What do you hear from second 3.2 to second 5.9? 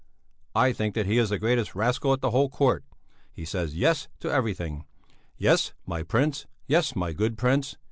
he says Yes to everything: 'Yes,